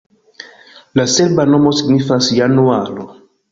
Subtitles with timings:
[1.01, 3.09] La serba nomo signifas januaro.